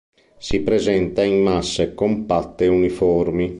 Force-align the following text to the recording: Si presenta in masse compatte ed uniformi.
Si 0.39 0.61
presenta 0.61 1.23
in 1.23 1.43
masse 1.43 1.93
compatte 1.93 2.63
ed 2.65 2.71
uniformi. 2.71 3.49